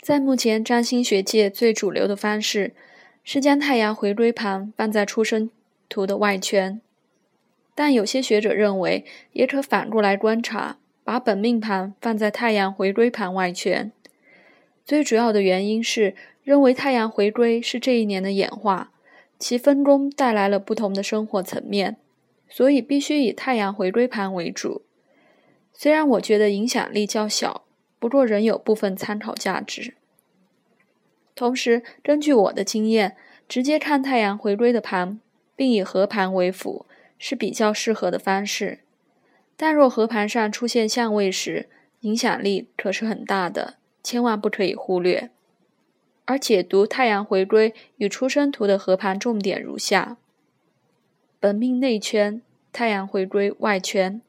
[0.00, 2.72] 在目前占星学界最主流的方式
[3.22, 5.50] 是将太阳回归盘放在出生
[5.90, 6.80] 图的外圈，
[7.74, 13.92] 但有些学者认为也可反过来观察，把本命盘放在太阳回归盘外圈。
[14.86, 18.92] 最主要的原因是认为太阳回归是这一年的演化，
[19.38, 21.98] 其分工带来了不同的生活层面，
[22.48, 24.80] 所以必须以太阳回归盘为主。
[25.74, 27.66] 虽然我觉得影响力较小。
[28.00, 29.92] 不过仍有部分参考价值。
[31.40, 33.16] 同时，根据我的经验，
[33.48, 35.18] 直接看太阳回归的盘，
[35.56, 36.84] 并以合盘为辅，
[37.18, 38.80] 是比较适合的方式。
[39.56, 45.30] 但若合盘上出现相位时，影响力可是很大的，千万不可以忽略。
[46.26, 50.18] 而解读太阳回归与出生图的合盘重点如下：
[51.40, 54.20] 本命内圈，太阳回归外圈。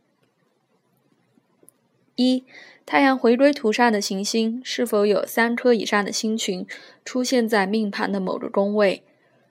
[2.21, 2.43] 一
[2.85, 6.65] 太阳回归图上的行星是否有三颗以上的星群
[7.05, 9.03] 出现在命盘的某个宫位，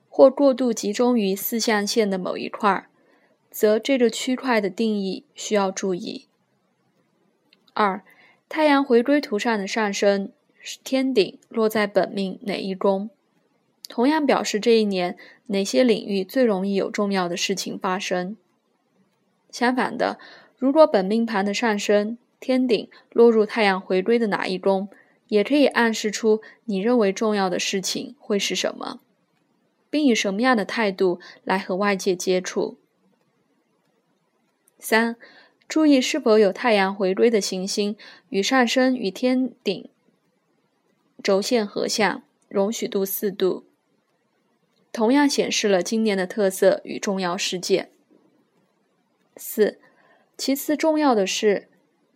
[0.09, 2.87] 或过度集中于四象限的某一块，
[3.51, 6.27] 则这个区块的定义需要注意。
[7.73, 8.03] 二、
[8.49, 10.31] 太阳回归图上的上升
[10.85, 13.09] 天顶落在本命哪一宫，
[13.89, 18.37] 同样表示这一年哪些领域最容易有重要的事情发生。
[19.51, 20.19] 相反的，
[20.59, 24.89] 如果本命盘的上升，天顶落入太阳回归的哪一宫，
[25.29, 29.01] 也可以暗示出你认为重要的事情会是什么，
[29.91, 32.79] 并以什么样的态度来和外界接触。
[34.79, 35.17] 三、
[35.69, 37.95] 注意是否有太阳回归的行星
[38.31, 39.91] 与上升与天顶
[41.23, 43.67] 轴线合相，容许度四度，
[44.91, 47.91] 同样显示了今年的特色与重要事件。
[49.37, 49.79] 四、
[50.39, 51.70] 其次重要的是。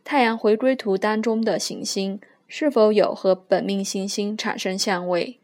[0.04, 5.40] 太阳回归图当中的行星是否有和本命行星产生相位？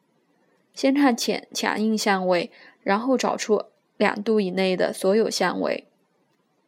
[0.75, 2.50] 先看浅强硬相位，
[2.83, 3.64] 然后找出
[3.97, 5.86] 两度以内的所有相位。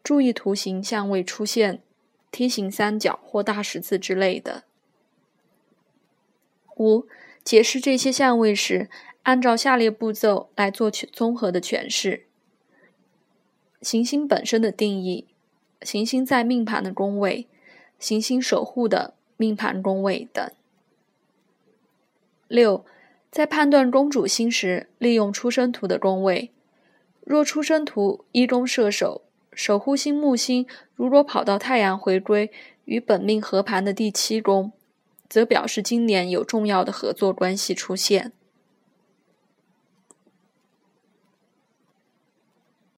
[0.02, 1.82] 注意图形相位出现
[2.30, 4.64] 梯形三角或大十字之类的。
[6.78, 7.06] 五、
[7.44, 8.88] 解释这些相位时，
[9.22, 12.26] 按照下列步骤来做综合的诠释：
[13.82, 15.26] 行星本身的定义，
[15.82, 17.46] 行星在命盘的宫位。
[18.02, 20.50] 行星守护的命盘宫位等。
[22.48, 22.84] 六，
[23.30, 26.50] 在判断公主星时，利用出生图的宫位。
[27.20, 32.50] 若出生图一宫射手，守护星木星如果跑到太阳回归
[32.86, 34.72] 与本命合盘的第七宫，
[35.28, 38.32] 则表示今年有重要的合作关系出现。